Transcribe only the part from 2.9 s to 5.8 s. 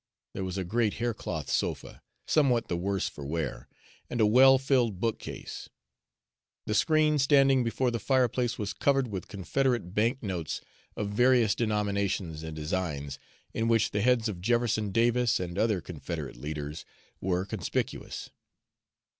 for wear, and a well filled bookcase.